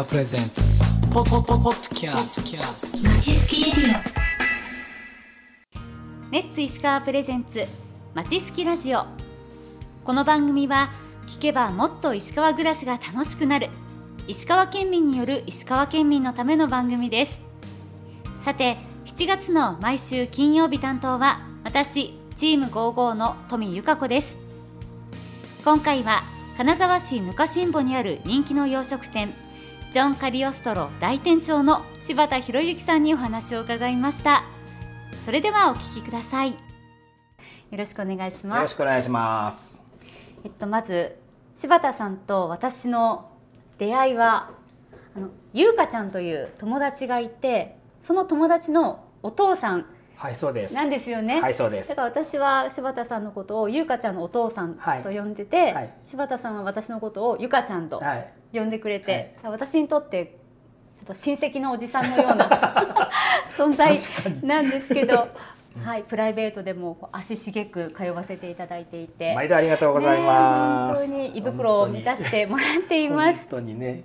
[0.00, 0.62] カープレゼンツ
[1.12, 4.00] ポポポポッキャスキャスまちすきレディ
[6.30, 7.66] ネッツ石川プレゼンツ
[8.14, 9.04] まちすきラジオ
[10.02, 10.90] この番組は
[11.26, 13.68] 聞けばもっと石川暮らしが楽しくなる
[14.26, 17.38] 石川県民による石川県民のための番組です。
[18.42, 24.34] さて7月の毎週金曜日担当は私チーム55の富由香子です。
[25.62, 26.22] 今回は
[26.56, 29.34] 金沢市ぬかしんぼにある人気の洋食店
[29.90, 34.44] ジョン・カリオストロ大店長の柴田博之さんにお話を伺いました。
[35.24, 36.52] それではお聞きください。
[36.52, 36.56] よ
[37.72, 39.82] ろしくお願いしよろますしくお願いします。
[40.44, 41.16] えっとまず
[41.56, 43.32] 柴田さんと私の
[43.78, 44.52] 出会いは
[45.16, 49.86] あのゆうかちゃんという友達がいてその友達のお父さん
[50.20, 50.74] はい、そうです。
[50.74, 51.40] なんですよね。
[51.40, 51.94] はい、そうですだ。
[51.96, 58.32] から私は柴田さんのことをゆうかちゃんのお父さんはいと呼んでて、はい柴田さんは私のことをゆかちゃんとはい。
[58.52, 60.36] 呼んでくれて、はい私にとって
[60.98, 62.50] ちょっと親戚のおじさんのような
[63.56, 63.96] 存在
[64.42, 65.28] なんですけど、
[65.82, 71.08] はい、プライベートでも足しげく通わせていただいていて、毎度ありがとうございます。
[71.08, 73.46] ね本当に胃袋を満たしてもらっています本。
[73.48, 74.04] 当にね。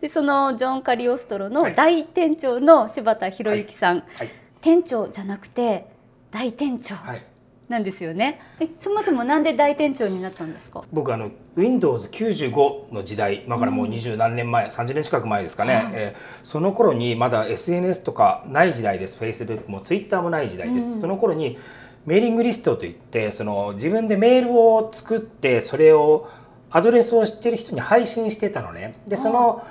[0.00, 4.28] でそのジョン・カリオストロのはい大店長の柴田博之さん、はい。
[4.60, 5.86] 店長じゃなくて
[6.30, 6.94] 大店長。
[6.94, 7.24] はい。
[7.68, 8.40] なんですよね。
[8.60, 10.82] えそもそもなんで大店長になったんですか？
[10.90, 15.84] 僕あの Windows 95の時代今からもう二十何年前、30年近く前ですかね、はい。
[15.92, 19.18] えーその頃にまだ SNS とかない時代です。
[19.18, 21.58] Facebook も Twitter もない時代です、うんその頃に
[22.06, 26.26] メーリングリストといってその自分でメールを作ってそれを
[26.70, 28.94] アドレスを知ってる人に配信してたのね。
[29.06, 29.62] でその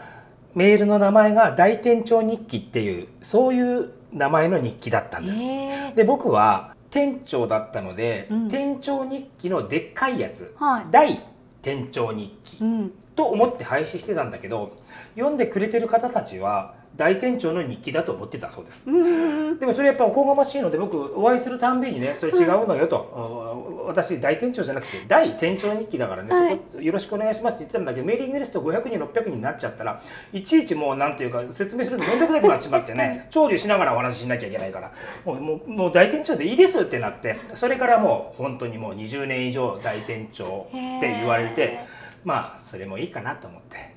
[0.53, 8.49] メールの名前が大店長日記っていうそういう名前の日記だったんです、へで僕は店長だったので、うん。
[8.49, 10.85] 店長日記のでっかいやつ、はい。
[10.89, 11.21] 大
[11.61, 12.91] 店長日記うん。
[13.15, 14.77] と思って廃止してたんだけど
[15.15, 18.89] 読んでくれてる方たちは大店長の日記だと思ってたそうです。
[18.89, 19.59] うん。
[19.59, 26.59] でもそれやっぱおこがましいので僕お会いするたんびにねそれ違うのよと、私大店長じゃなくて大店長日記だからね、はい。
[26.71, 30.01] そこよろしくお願いしますって言ってたんだけどメーリングリスト500人600人になっちゃったら
[30.33, 34.91] いちいちもうなんていうか説明するの面倒くさくなってしまってね調理しながらお話ししなきゃいけないから
[35.25, 41.87] もうもうもう大店長でいいですってなってそれからもう本当にもう20年以上大店長って言われてへ
[42.23, 43.96] まあそれもいいかなと思って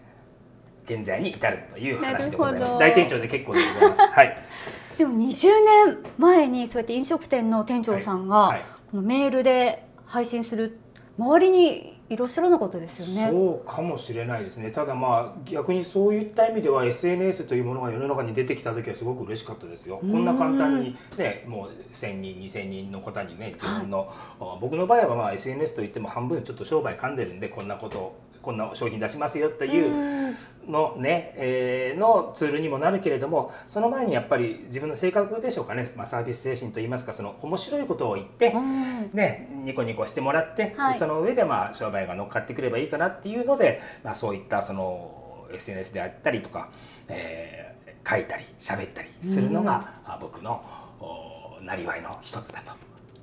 [0.94, 2.72] 現在に至るという話でございます。
[2.78, 4.00] 大店長で結構でございます。
[4.00, 4.38] はい。
[4.98, 5.48] でも20
[5.86, 8.64] 年前にそうやって飲食店の店長さんが、はいはい。
[8.90, 10.78] このメールで配信する
[11.16, 13.28] 周りにいらっしゃらなかったですよね。
[13.30, 14.72] そうかもしれないですね。
[14.72, 19.98] ただまあ逆にそういった意味では SNS というものが世の中に出てきた時はすごく嬉しかったですよ。
[19.98, 30.36] こんな簡単にねもう1000人2000人の方にね自分の、あ僕の場合はまあ SNS といっても半分ちょっと商売噛んでるんでこんなことこんな商品出しますよっていううん。
[30.68, 39.10] のね、えーのツールにもなるけれどもその前にやっぱり自分の性格でしょうかね、まあ、サービス精神といいますかその面白いことを言って、うん。
[39.12, 40.94] ね、ニコニコしてもらって、はい。
[40.94, 46.68] その上でまあ商売が乗っかってくればいいかなっていうので、まあ、そういったその SNS であったりとか、
[47.08, 47.70] えー
[48.08, 50.62] 書いたり喋ったりするのが、あ僕の
[51.00, 52.62] おなりわいの一つだ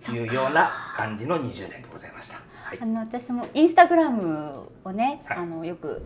[0.06, 2.38] というような感じの20年でございました。
[2.68, 2.80] はい。
[2.82, 5.38] あの私もインスタグラムをね、はい。
[5.38, 6.04] あのよく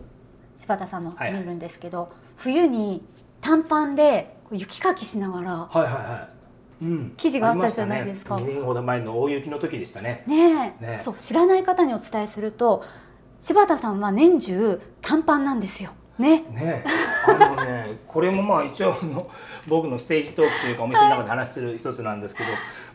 [0.56, 3.02] 柴田さんの見るんですけど、冬に
[3.40, 6.84] 短パンで雪かきしながらはいはいはい。
[6.84, 8.36] うん、記事があったじゃないですか。
[8.36, 10.24] ね、2年ほど前の大雪の時でしたね。
[10.26, 10.84] ねえ。
[10.84, 12.84] ねそう知らない方にお伝えすると
[13.40, 15.92] 柴田さんは年中短パンなんですよ。
[16.18, 16.44] ね。
[16.50, 16.84] ね。
[17.26, 19.30] あのねこれもまあ一応あの
[19.66, 22.42] 僕のステージトークというかお店の中で話する一つなんですけ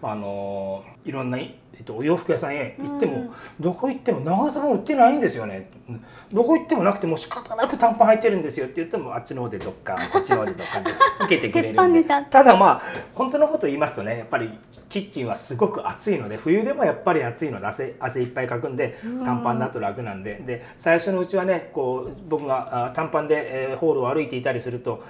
[0.02, 3.32] ど、あのいろんな、えっと、お洋服屋さんへ行っても、うん。
[3.60, 5.70] どこ行っても長ズボン売ってないんですよね。
[5.90, 10.92] うんどこ行ってもなくても仕方なく短パン履いてるんですよって言ってもあっちの方でどっかこっちの方でどっかで
[11.22, 12.04] 受けてくれるんで。
[12.04, 12.82] ただまあ
[13.16, 14.50] 本当のこと言いますとねやっぱり
[14.90, 19.24] キッチンはすごく暑いので冬でもやっぱり暑いので汗汗いっぱいかくんでうん。
[19.24, 20.44] 短パンだと楽なんで。
[20.46, 25.04] で最初のうちはねこう僕があ短パンで、えーホールを歩いていたりすると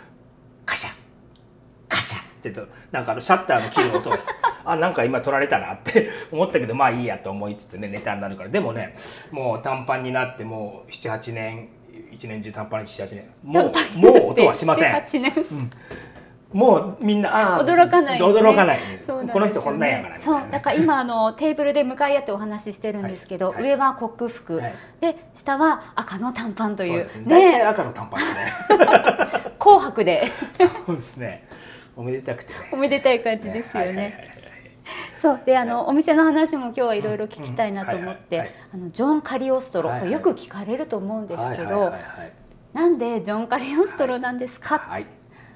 [0.65, 0.91] カシャ
[1.87, 4.09] カシャってとなんかあのシャッターの切る音。
[4.09, 4.19] が
[4.65, 8.49] あなんか今取られたなって 思ったけどまあいいやと思いつつねネタになるから。
[8.49, 8.95] でもね
[9.31, 11.69] もう短パンになってもう78年
[12.11, 13.23] 一年中短パンに78年。
[13.43, 14.93] もうもう音はしません。
[14.93, 15.33] 7 8年
[16.53, 19.03] もうみんなあー驚かない、ね、驚かない、ね。
[19.05, 23.55] この人こんなんやからそうだから今あのテーブルで向かい合ってお話ししてるんですけど、はい。
[23.55, 23.63] はい。
[23.71, 24.73] 上はコック服、はい。
[25.01, 27.05] で下は赤の短パンという。
[27.27, 27.61] ね。
[27.63, 28.53] 赤の短パンですね。
[29.59, 30.31] 紅白で。
[30.55, 31.47] そうですね。
[31.97, 32.59] おめでたくてね。
[32.71, 34.31] おめでたい感じですよね。
[35.21, 35.41] そう。
[35.45, 38.53] であのお店の話も今日はいろいろ聞きたいなと思って
[38.91, 40.11] ジョン・カリオストロ、はいはい。
[40.11, 42.31] よく聞かれると思うんですけど、はいはいはいはい。
[42.73, 44.77] なんでジョン・カリオストロなんですか？
[44.77, 45.05] はい、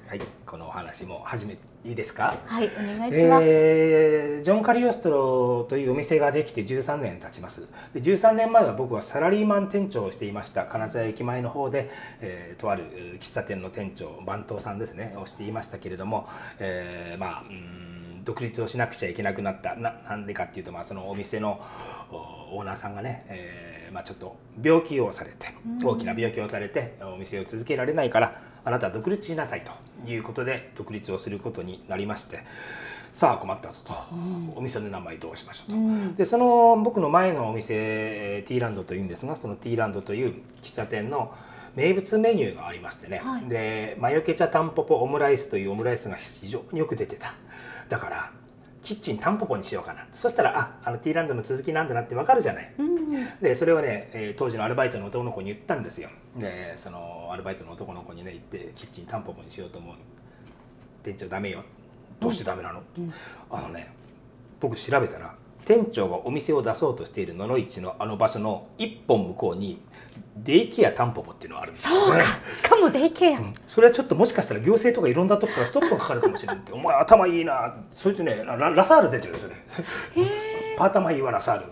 [0.08, 2.36] はい、このお話も始めていいですか？
[2.44, 7.66] はい、お願いします、えージョン・カリオストロというお店ができて13年経ちます。
[7.94, 10.66] で13年前は僕はサラリーマン店長をしていました。
[10.66, 11.90] 金沢駅前の方で、
[12.20, 16.28] えーとあるえー喫茶店の店長番頭さんですねをしていましたけれども、
[16.58, 19.76] えーまあうーん独立をしなくちゃいけなくなった。
[19.76, 21.60] ななんでかっていうと、まあ、そのお店の
[22.10, 29.64] おオーナーさんがね、えーまあ、ちょっと病気をされて大きな病気をされてお店を続けられないからあなたは独立しなさい
[30.04, 32.42] ということで独立をすることになりまして
[33.12, 33.92] さあ困ったぞと、
[34.56, 36.14] お店の名前どうしましょうと、うん。
[36.14, 41.34] でその僕の前のお店えーティーランドというんですがそのティーランドという喫茶店の
[41.76, 43.44] 名物メニューがありましてね、はい。
[43.50, 47.34] でマヨケチャタンポポオムライスというオムライスが非常によく出てた。
[47.90, 48.30] だから
[48.82, 50.06] キッチンタンポポにしようかな。
[50.12, 52.74] そしたらああのティーランドの続きなんだなってわかるじゃない。
[52.78, 52.92] うん
[53.40, 56.08] でそれをね、えー当時のアルバイトの男の子に言ったんですよ。
[56.36, 59.94] でそのアルバイトの男の子にね言ってキッチンタンポポにしようと思う。
[61.02, 61.62] 店長ダメよ。
[62.20, 63.12] どうしてダメなの、うん。
[63.50, 63.92] あのね
[64.60, 65.34] 僕調べたら
[65.64, 69.80] 店長がお店を出そうとしている野々市のあの場所の一本向こうに
[70.36, 72.26] デイケアタンポポっていうのがあるんですよ、そうねか。
[72.54, 73.54] しかもデイケア、うん。
[73.66, 77.74] それはちょっともしかしたら行政とかいろんなとこからストップがかかるかもしれないって お前頭いいな。
[77.90, 79.54] そいつねララサール出てるよそれ
[80.78, 81.64] パータマイーはラサール。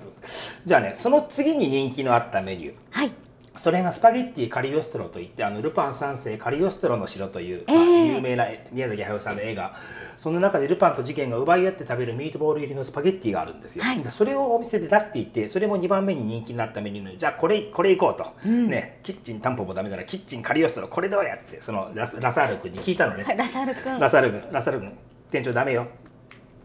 [0.67, 2.75] じゃあねその次に人気のあったメニュー。
[2.91, 3.13] はい
[3.61, 7.85] それがスパゲッティカリオストロといってあのルパン三世カリオストロの城という、ええまあ
[8.17, 9.77] 有名な宮崎駿さんの映画。
[10.17, 14.03] その中でルパンと事件が奪い合って食べるミートボール入りのスパゲッティがあるんですよ、はい。
[14.03, 18.71] でそれをお店で出していてそれも2番目に人気になったメニューのじゃあこれこれいこうと、うん。
[18.71, 19.97] ねキッチンタンポポダメな。
[19.99, 23.99] らキッチンカリオストロこれどうやってそのラサール君に聞いたのね、はいラサール君。
[23.99, 24.93] ラサール君ラサール君
[25.31, 25.87] 店長ダメよ。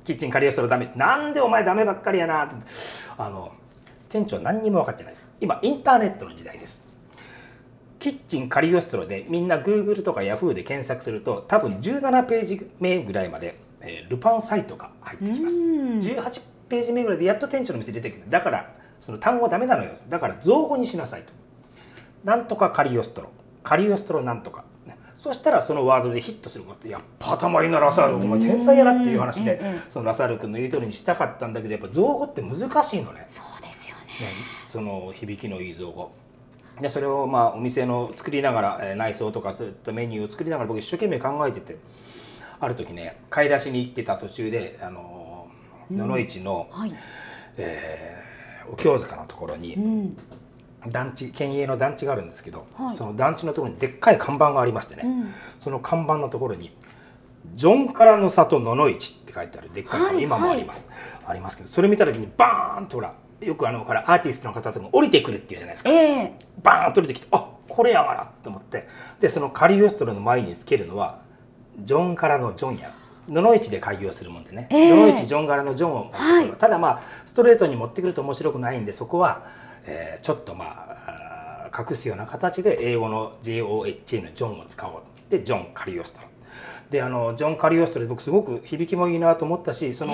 [0.06, 0.94] キッチンカリオストロダメ。
[0.96, 2.56] なんでお前ダメばっかりやなって。
[3.18, 3.52] あの
[4.08, 5.30] 店長何にも分かってないです。
[5.42, 6.85] 今インターネットの時代です
[8.06, 15.56] キッチンカリオストロでみんな Google とか Yahoo で検索すると多分17ページ目ぐらいまで、えールパンサイトが入ってきます。
[15.56, 15.98] うん。
[15.98, 18.30] 18ページ目ぐらいでやっと店長の店出てくる。
[18.30, 19.94] だからその単語ダメなのよ。
[20.08, 21.34] だから造語にしなさいと。
[22.24, 23.30] なんとかカリオストロ。
[23.64, 24.66] カリオストロなんとか。
[24.86, 26.88] ねそしたらそのワードでヒットすること。
[26.88, 29.60] やっぱ頭いいなラサールお前天才やなっていう話で、
[29.90, 33.28] そのラサール君の言う通りにしたかったんだけどやっぱ造語って難しいのね。
[33.32, 34.04] そうですよね。
[34.04, 34.34] ね
[34.70, 36.12] その響きのいい造語
[36.82, 41.78] でそれをまあお店の作りながら、えー内装とかそういったメニューを作りながら僕一生懸命考えてて
[42.60, 46.94] ある時ね買い出しに行ってた途中であのー野々市の、はい、
[47.58, 50.18] えーお経塚のところうにん。
[50.88, 52.96] 団地県営の団地があるんですけど、はい。
[52.96, 56.76] その団地のところにでっかい看板がありましてね、うん、その看板のところに
[57.56, 60.24] 「ジョンからの里野々市」って書いてあるでっかい看板、はい。
[60.24, 60.88] 今もあります、
[61.28, 65.90] ありますけどそれ見た時にバーンとほらよくあのほらアーティストの方とかも降りてくるっていうじゃないですか。
[65.90, 66.34] ええ。
[66.64, 68.88] バーンと降りてきてあこれやがなって思って。
[69.20, 71.22] でそのカリオストロの前につけるのは
[71.80, 72.92] ジョンからのジョンや。
[73.28, 74.90] 野々市で開業するもんでね、ええ。
[74.92, 76.52] 野々市ジョン柄のジョンをはい。
[76.54, 79.48] ただまあストレートに持ってくると面白くないんでそこは、
[79.86, 86.28] えーちょっとまあ隠すような形で英語の JOHA のジョンを使おうでジョン・カリオストロ。
[86.90, 90.14] であのジョン・カリオストロ僕すごく響きもいいなと思ったしその、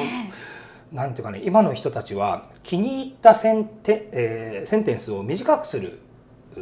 [0.91, 5.99] なんていうかね今の人たちは気に入ったセンテ,、えーセンテンスを短くする
[6.57, 6.59] う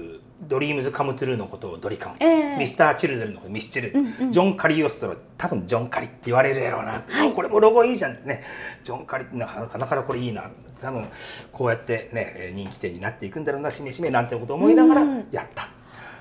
[0.47, 2.57] ドリームズ・カム・トゥルーのことをドリカム、ええ。
[2.57, 4.31] ミスター・チルドレンのことミスチル、うんうん。
[4.31, 7.33] ジョン・カリオストロ多分ジョン・カリって言われるやろうな、はい。
[7.33, 8.43] これもロゴいいじゃんってね。
[8.83, 10.49] ジョン・カリってなかなかこれいいな。
[10.81, 11.07] 多分
[11.51, 15.27] こうやってねえー人気店になっていくんだろうなしめしめなんてことを思いながらうん。
[15.31, 15.67] やった。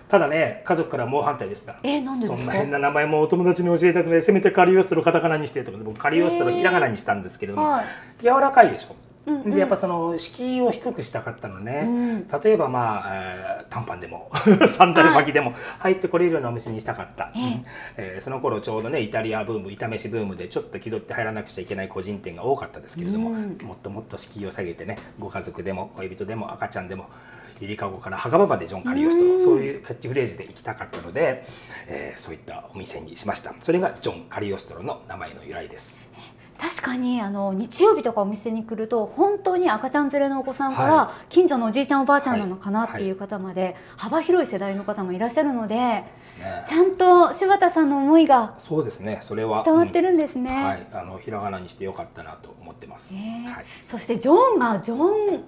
[0.09, 1.77] ただね家族から猛反対でした。
[1.83, 2.37] えーなんでですか？
[2.39, 7.85] そんな変な名前もお友達に教えたくないせめてカリオストロカタカナにしてとかで僕カリオストロひらがなにしたんですけれども、はい。
[8.23, 8.97] 柔らかいでしょ、
[9.51, 12.29] でやっぱその敷居を低くしたかったのね、うん。
[12.43, 14.31] 例えばまあ、えー短パンでも
[14.67, 17.65] サンダル履きでも入ってこれるようなお店にしたかった、ええ。
[17.99, 23.59] えーその頃ちょうどねイタリアブーム炒飯ブームでちょっと気取って入らなくちゃいけない個人店が多かったですけれども、うん。
[23.63, 27.11] もっともっと敷居を下げてねご家族でも恋人でも赤ちゃんでも
[27.61, 31.45] ゆりかごから墓場までジョン・カリオストそういうキャッチフレーズで行きたかったので、
[31.87, 33.55] えーそういったお店にしました。
[33.61, 35.99] それがジョン・カリオストロの名前の由来です。
[36.59, 46.13] 確かにあの日曜日とかお店に来ると本当に赤ちゃん連れのお子さんから、は近所のおじいちゃんおばあちゃんなのかなはいっていう方まで、幅広い世代の方もいらっしゃるのでね。
[46.67, 49.19] ちゃんと柴田さんの思いがそうですね。
[49.23, 50.51] それは伝わってるるんですね。
[50.51, 53.15] はい、あのひらがなにしてよかったなと思ってます。
[53.15, 55.45] ねはい、そしてジョンがジョン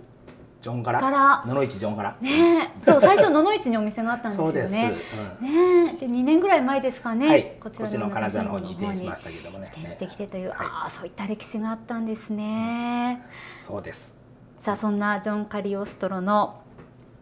[0.60, 1.00] ジョン柄。
[1.00, 2.16] から野々市ジョン柄。
[2.20, 4.80] ねそう最初野々市にお店があったんですよ。
[4.80, 4.98] ね。
[5.40, 9.72] うんねで2年ぐらい前ですかね、はい、こちの金沢の方に移転しましたけどもね。
[9.76, 13.22] 移転してきてという、はいああそういった歴史があったんですね。
[13.58, 14.16] そうです。
[14.60, 16.60] さあそんなジョン・カリオストロの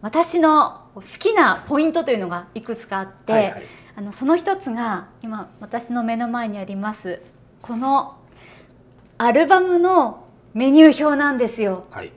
[0.01, 3.63] 私の好きなポイントというのがいくつかあって、はいはい
[3.95, 7.21] あのその一つが今私の目の前にあります
[7.61, 8.15] この
[9.17, 11.83] アルバムのメニュー表なんですよ。
[11.91, 12.13] はい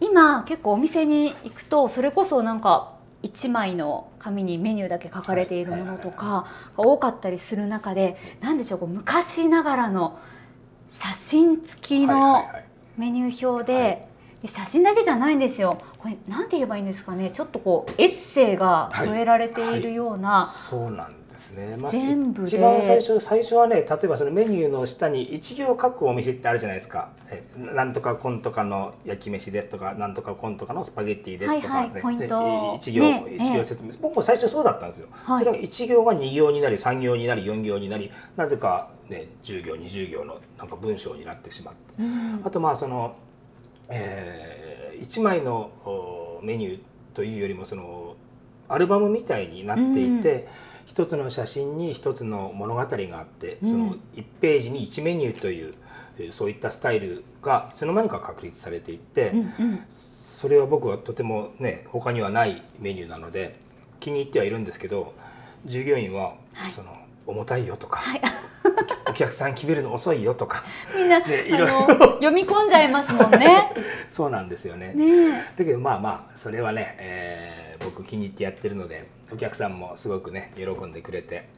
[0.00, 10.18] 今結構お店に行くとそれこそなんか1枚の紙にメニューだけ書かれているものとかが多かったりする中で何でしょう昔ながらの
[10.86, 12.48] 写真付きはいの
[12.96, 13.82] メニュー表はい。
[13.82, 14.08] で
[14.42, 15.78] で写真だけじゃないんですよ。
[15.98, 17.30] これなんて言えばいいんですかね。
[17.32, 21.17] ちょっとこうエッセイが添えられているような、そうなんです
[21.58, 22.46] ね、まあ、全部で。
[22.46, 27.10] 一番最初最初はね例えばそのメニューの下に一行書くお店ってあるじゃないですか。
[27.28, 32.26] えなんとかコンとかの焼き飯ですとかなんとかコンとかのスパゲッティですとか、はいはいポイント。
[32.26, 35.44] で一行、ね一行説明、僕も最初そうだったんですよ、はい。
[35.44, 42.02] それが一行が二行になり三行になり四行になりなぜかね10行20行のなんか文章になってしまって。
[42.02, 42.42] うん。
[42.44, 43.16] あとまあその、
[43.88, 46.80] え1枚のおメニュー
[47.14, 48.16] というよりもその
[48.68, 50.46] アルバムみたいになっていて、
[50.88, 53.70] 一つの写真に一つの物語があって、うん。
[53.70, 55.74] その1ページに1メニューという
[56.18, 59.84] えーそういったスタイルがいつの間にか確立されていって、うんうん。
[59.90, 63.60] それは僕はとてもね他にはないメニューなので
[64.00, 65.12] 気に入ってはいるんですけど
[65.66, 66.70] 従業員は、はい。
[66.70, 68.22] その重たいよとか、はい。
[69.10, 70.64] お客さん決めるの遅いよとか
[70.96, 73.72] みんな、ねいあろいろの読み込んじゃいますもんね。
[74.08, 74.94] そうなんですよね。
[74.94, 81.48] ねだけどまあまあそれはね、えー僕気に入ってやってるのでお客さんもすごくね喜んでくれて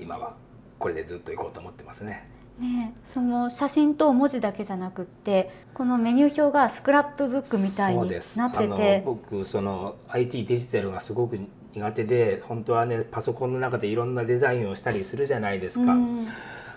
[0.00, 0.34] 今は
[0.78, 2.28] これでずっと行こうと思ってますね。
[2.58, 11.38] ねその写真と文字だけじゃなくってこのメニュー表がスクラップブックみたいになってあのて僕その IT デジタルがすごく
[11.74, 15.92] 苦手で本当はねパソコンの中でいろんなデザインをしたりするじゃないですか。
[15.92, 16.28] うん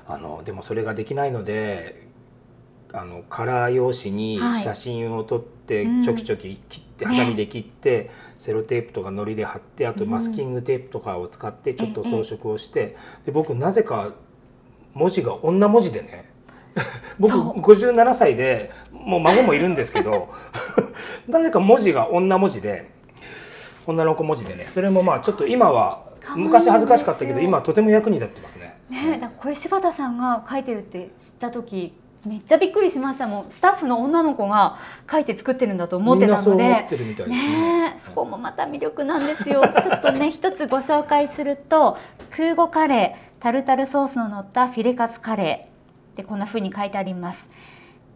[0.07, 2.07] あのでもそれができないので
[2.95, 4.61] あのカラー用紙にはい。
[4.61, 6.01] 写真を撮ってうん。
[6.01, 10.11] ちょきちょき切って、ねハサミで切って、セロテープとかのりで貼ってあとうん。
[10.11, 14.13] マスキングテープとかを使ってちょっとええ装飾をして、で僕なぜか
[14.93, 16.31] 文字が女文字でね
[17.19, 17.59] 僕そう。
[17.59, 20.29] 57歳でもう孫もいるんですけど
[21.27, 22.89] なぜか文字が女文字で
[23.85, 26.03] 女の子文字でねそれもまあちょっと今は
[26.35, 28.77] 昔恥ずかしかったけど今はとても役に立ってますね。
[28.89, 31.93] ねだこれ柴田さんが書いてるって知った時
[32.25, 33.27] めっちゃびっくりしました。
[33.27, 34.77] もんスタッフの女の子が
[35.09, 36.87] 書いて作ってるんだと思ってたので。
[37.27, 37.97] ね。
[38.01, 39.61] そこもまた魅力なんですよ。
[39.83, 41.97] ちょっとね一つご紹介すると
[42.35, 47.47] 空母カレータルタルソースの乗ったフィレカツカレーでこんな風に書いてあります。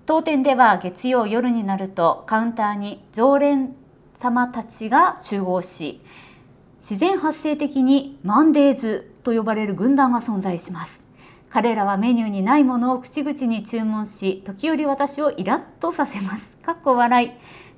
[0.06, 3.76] 当店では月曜夜になるとカウンターに常連
[4.18, 6.02] 様たちが集合し
[6.80, 10.99] 自然発生的にマンデーズと呼ばれる軍団が存在します
[11.50, 16.44] 彼らはメニューにないものを口々に注文し時折私をイラッとさせます。
[16.64, 17.32] かっこ笑い。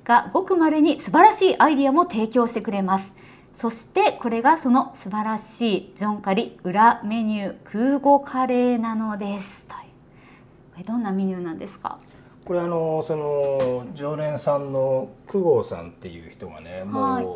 [0.04, 3.12] がごくまれに素晴らしいアイディアも提供してくれます。
[3.54, 9.62] そしてこれがその素晴らしいジョンカリ裏メニュー空母カレーなのです。
[9.68, 9.80] という。
[10.72, 11.98] これどんなメニューなんですか？
[12.44, 17.26] これあのその常連さんの久郷さんっていう人がねもう、はい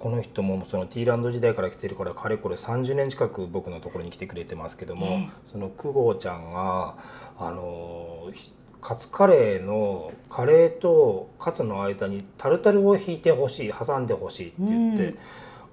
[0.00, 6.96] この人もそのティーランド時代から来てるからかれこれ30年近く僕のところに来てくれてますけども、ええその久郷ちゃんが
[7.38, 15.04] あのひカツカレーのカレーとカツの間にタルタルを引いてほしい挟んでほしいって言って。
[15.04, 15.18] うん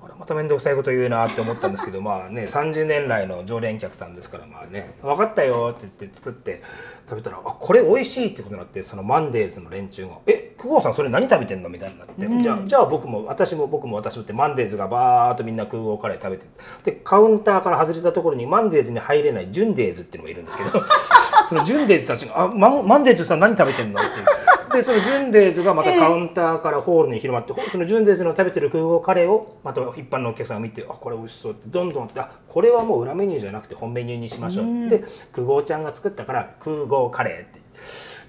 [0.08, 6.62] あれまた面倒くさいこと言うなって思ったんですけどまあね30年来の常連客さんですからまあね分かったよって言って作って
[7.10, 16.46] 食べたらあこれ美味しいってことになってそのマンデーズの連中が「え久保さんそれ何食べてんの?」みたいになって、うんじゃあじゃあ僕も私も僕も私もってマンデーズがバーっとみんな空港カレー食べて
[16.84, 20.70] でカウンターから外れたところにマンデーズに入れないジュンデーズっていうのがいるんですけど
[21.48, 24.26] そのジュンデーズたちが「あマンマンデーズさん何食べてんの?」っていう。
[24.72, 37.60] でそのジュンデーズがまたカウンターからホールに広まって、ほそのジュンデーズの食べてる空港カレーをまた一般のお客さんが見てあこれ美味しそうってどんどんってあこれはもう裏メニューじゃなくて本メニューにしましょう、うんで空港ちゃんが作ったから空港カレーって、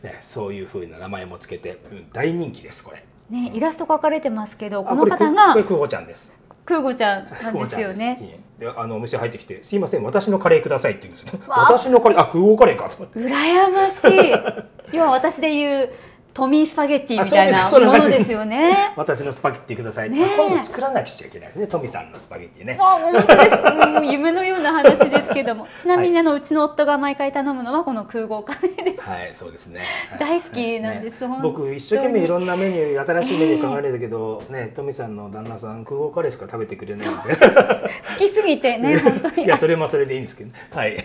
[0.09, 3.05] ね、そういうふうな名前もつけて、うん大人気ですこれ。
[3.31, 6.39] ねイラスト描かれてますけどあこの方がこれ空港ちゃんです。
[6.69, 8.19] 空母ちゃんなんですよね。
[8.21, 8.41] いいえ。
[8.59, 11.41] であのお店入ってきて「すいません私のカレーください」って言うんですよ。
[11.49, 13.19] 私のカレーあ空港カレーかと思って。
[13.21, 14.97] 羨ましい。
[14.97, 15.91] 要は私で言う
[16.35, 18.93] トミースパゲッティみたいなものですよね。
[18.97, 20.37] 私のスパゲッティください、ねえ。
[20.37, 21.67] 今度作らなくちゃいけないですね。
[21.67, 22.79] トミさんのスパゲッティね。
[22.79, 25.67] もう夢のような話ですけども。
[25.77, 29.09] ちなみにあの、うちの夫が毎回頼むのはこの空港カレーです。
[29.09, 29.83] はい、そうですね。
[30.19, 31.27] 大好きなんです。
[31.27, 37.37] 本当に僕一生懸命いろんなメニュー、新しいメニュー考えるんだけど、ね、トミさんの旦那さん空港カレーしか食べてくれないので。
[37.37, 39.45] 好きすぎてね 本当に。
[39.45, 40.59] いや、それもそれでいいんですけどね。
[40.71, 40.97] はい。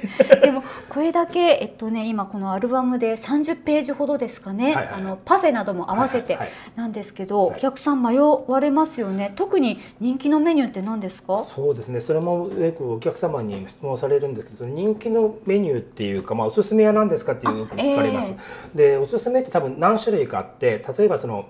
[0.41, 4.93] でもこれだけえっとね今このアルバムで30ページほどですかね、はいはいはい。
[4.95, 6.37] あのパフェなども合わせて
[6.75, 7.57] なんですけど、はい。
[7.57, 9.33] お客さん迷われますよね。
[9.35, 11.39] 特に人気のメニューって何ですか？
[11.39, 11.99] そうですね。
[12.01, 18.33] それもよくお客様に質問されるんですけど人気のメニューっていうか、まあ、おすすめは何ですかっていうよく聞かれます、
[18.73, 21.47] でおすすめって多分何種類かあって例えばその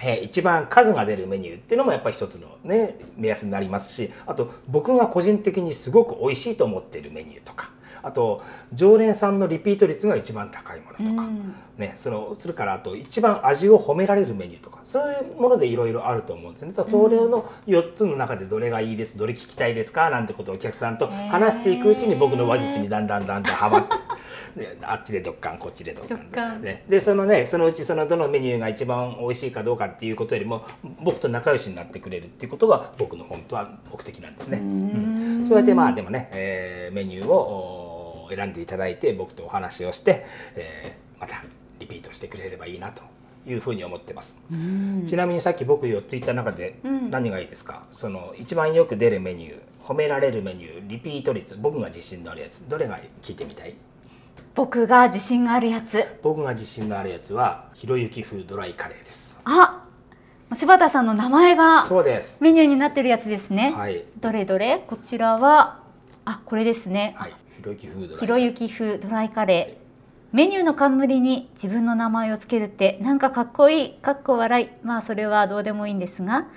[0.00, 7.70] えー一番数が出るメニューっていうのもやっぱり一つのね目安になりますしあと僕が個人的にすごく美味しいと思っているメニューとか
[8.02, 8.42] あと
[8.72, 16.72] 常連さんのリピート率が一番高いものとか、うんね、そのそれからあと一番味を褒められるメニューとかそういうものでいろいろあると思うんですね。
[16.72, 23.96] だからそれの4つの中でどれがいいですどれ聞きたいですかなんてことをお客さんと話していくうちに僕の話術にだんだんだんだんはまって。
[24.56, 30.62] で あっちでドッカンこっちでドッカンね、でそのねそのうちそのどのメニューが一番美味しいかどうかっていうことよりも
[31.00, 34.58] 僕と仲良しになってくれるっていうことが僕の本当は目的なんですね。
[34.58, 37.81] うんそうやってまあでもね、えーメニューをお
[38.34, 40.24] 選んでいただいて僕とお話をして、
[40.54, 41.44] えーまた
[41.78, 43.02] リピートしてくれればいいなと
[43.46, 44.36] いうふうに思ってます。
[44.52, 45.04] うん。
[45.06, 47.10] ちなみにさっき僕4つ言った中でうん。
[47.10, 53.74] 何がいいですか、その一番よく出るメニュー褒められるメニューリピート率僕が自信のあるやつどれが聞いてみたい？
[54.54, 56.04] 僕が自信があるやつ。
[56.22, 59.38] 僕が自信のあるやつはひろゆき風ドライカレーです。
[59.44, 59.84] あ
[60.54, 62.38] 柴田さんの名前がそうです。
[62.40, 64.04] メニューになってるやつですね、はい。
[64.20, 64.78] どれどれ？
[64.86, 65.80] こちらは
[66.24, 67.34] あこれですね、はい
[68.18, 69.82] ひろゆき風ドライカレー。
[70.34, 74.68] メニューの冠に自分の名前をつけるってなんかかっこいいかっこ笑い。
[74.82, 76.48] まあそれはどうでもいいんですが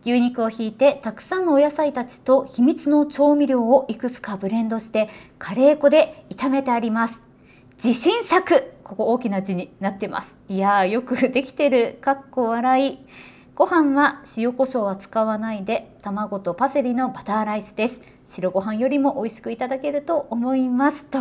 [0.00, 7.14] 牛肉を引いてたくさんのお野菜たちと秘密の調味料をいくつかブレンドしてカレー粉で炒めてあります。
[7.76, 8.72] 自信作。
[8.82, 10.28] ここ大きな字になってます。
[10.48, 11.98] いやーよくできてる。
[12.00, 12.98] かっこ笑い。
[13.54, 18.00] ご飯は塩コショウは使わないで卵とパセリのバターライスです。
[18.28, 21.18] 白ご飯よりも美味しくいただけると思いますと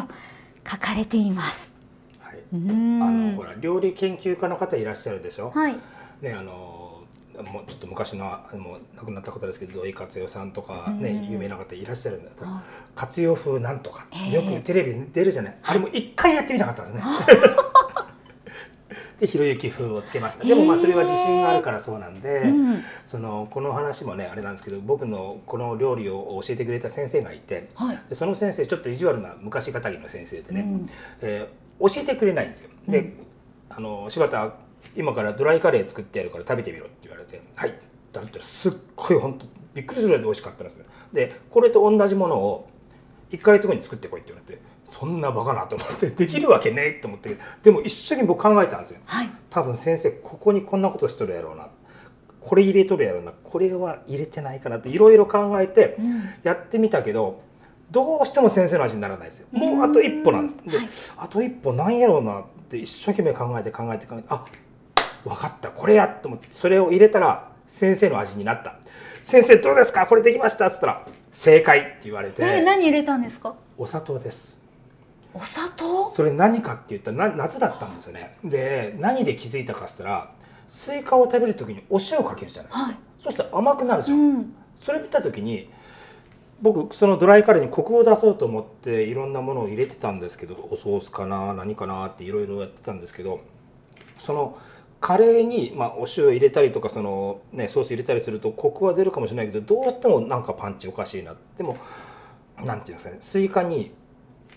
[0.70, 1.72] 書かれています。
[2.20, 3.32] はい、あん。
[3.32, 5.76] のほら料理研究家の方いらっしゃるでしょ、はい。
[6.22, 7.02] ねあの
[7.38, 11.32] もうちょっと昔のあもう亡くなった方ですけど土井勝代さんとかね、うん。
[11.32, 12.32] 有名な方いらっしゃるんだ。
[12.42, 12.62] あ。
[12.96, 14.36] 活用風なんとか、ええ。
[14.36, 15.58] よくテレビに出るじゃない。
[15.64, 17.12] あれも一回やってみたかったんですね。
[19.20, 20.44] でひろゆき風をつけました。
[20.44, 22.84] でもまあそれは自信があるからそうなんで、うん。
[23.06, 28.00] そのこの話もねあれなんですけど僕のこの料理を教えてくれた先生がいてはい。
[28.10, 30.90] でその先生ちょっと意地悪な昔かたぎの先生でね、うん。
[31.22, 32.72] えー教えてくれないんですよ。
[32.88, 33.14] で、
[33.70, 34.56] あの柴田
[34.96, 40.86] 今からドライカレー作ってやるから食べてみろって言われて「はい」って食べたらすっごい本当びっくりするぐらいで美味しかったんですよ。
[41.14, 42.70] でこれと同じものを
[43.30, 49.00] 1ヶ月後に作ってこいって言われてそんなバカなと思ってできるわけねえと思ってでも一緒に僕考えたんですよ。
[49.06, 49.30] はい。
[49.50, 51.68] 多分先生ここにこんなことしとるやろうな。
[52.42, 53.34] これ入れとるやろうな。
[53.44, 56.30] これは入れてないかなっていろいろ考えてうん。
[56.44, 57.42] やってみたけど
[57.92, 59.48] どうしても先生の味にならないですよ。
[59.52, 60.62] もうあと一歩なんです。
[60.66, 60.88] で、はい。
[61.18, 64.46] あと一歩なんやろうなって一生懸命考えて考えて考えてあ
[65.24, 65.70] 分かった。
[65.70, 68.78] これやと思ってそれを入れたら先生の味になった。
[69.24, 70.08] 先生どうですか？
[70.08, 70.68] これできました？
[70.68, 72.42] っつったら正解って言われて。
[72.42, 73.56] え何入れたんですか？
[73.78, 74.66] お砂糖です
[75.38, 76.08] お砂糖？
[76.08, 78.38] それ何かって言ったらな夏だったんですよね。
[78.44, 80.32] で何で気づいたかっつったら
[80.68, 82.96] スイカを食べる時にお塩かけるじゃないですか、はい。
[83.20, 84.56] そしたら甘くなるじゃん、ん。
[84.76, 85.70] それ見た時に
[86.62, 93.42] 僕そのドライカレーにコクを出そうと思っていろんなものを入れてたんですけどおソースかな何かなっていろいろやってたんですけど
[94.18, 94.58] その
[95.00, 101.36] カレーに、まあ、お塩入れたりとかその、ね、ソース入れたりするとコクは出るかもしれないけどどうしてもなんかパンチおかしいな。
[101.56, 101.78] でも
[102.64, 103.94] なんていうんですかねスイカに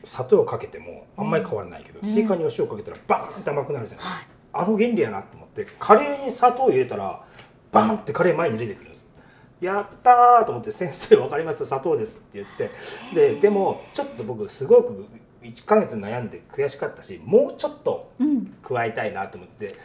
[0.05, 2.13] 砂糖をかけてもあんまり変わらないけど、うん。
[2.13, 7.23] スイカにお塩かけたらバーンって甘くなるじゃないですか、はいあの原理やなと思ってカレーに砂糖を入れたら
[7.71, 9.07] バーンってカレー前に出てくるんです。
[9.61, 11.65] やったーと思って「先生分かります？
[11.65, 12.71] 砂糖です」って言って。
[13.15, 15.07] ででもちょっと僕すごく
[15.43, 18.55] 1ヶ月悩んで悔しかったしもうちょっとうん。
[18.61, 19.77] 加えたいなと思って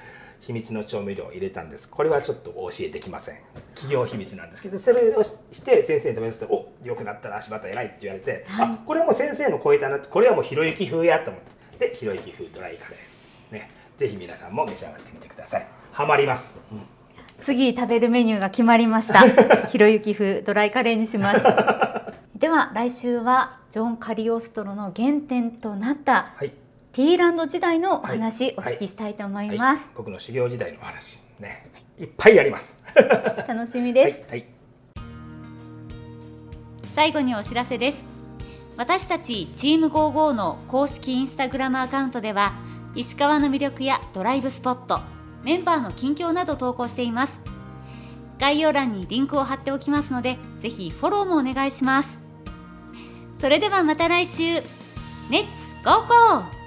[0.45, 1.89] 秘密の調味料を入れたんです。
[1.89, 3.38] これはちょっとお教えできません。
[3.73, 8.67] 企業秘密なんですけどそれをしして先生に食べさせて「およくなったな柴田偉い」って言われて、はい。
[8.67, 11.41] あこれはもう先生の超えたなこれはもうひろゆき風やと思っ
[11.79, 13.53] てでひろゆき風ドライカレー。
[13.53, 13.71] ね。
[13.97, 15.67] ぜひ皆さんも召し上がってみてください。
[15.91, 16.81] ハマります、うん。
[17.39, 19.21] 次食べるメニューが決まりました。
[19.67, 21.41] ひろゆき風ドライカレーにします。
[22.38, 26.53] では来週はジョン・カリオストロの原点となったはい
[26.95, 28.55] ティーランド時代のお話、はい。
[28.58, 29.58] お聞きしたいと思いはい。
[29.58, 31.69] ます、僕の修行時代のお話ね。
[31.99, 32.79] いっぱいあります。
[33.49, 34.45] 楽しみです、はい、はい。
[36.95, 37.97] 最後にお知らせです。
[38.77, 42.53] 私たちチーム55の公式インスタグラムアカウントでは
[42.95, 45.01] 石川の魅力やドライブスポット
[45.43, 47.41] メンバーの近況など投稿しています。
[48.39, 52.19] 概要欄にリンクを貼っておきますのでぜひフォローもお願いします。
[53.38, 54.43] それではまた来週。
[55.29, 56.64] レッツゴーゴー